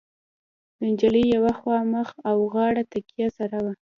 د 0.77 0.79
نجلۍ 0.89 1.25
يوه 1.35 1.53
خوا 1.59 1.77
مخ 1.93 2.09
او 2.29 2.37
غاړه 2.53 2.83
تکه 2.91 3.27
سره 3.37 3.57
وه. 3.63 3.73